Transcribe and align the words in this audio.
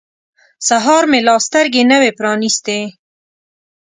سهار 0.67 1.03
مې 1.11 1.19
لا 1.27 1.35
سترګې 1.47 1.83
نه 1.91 1.97
وې 2.01 2.11
پرانیستې. 2.19 2.79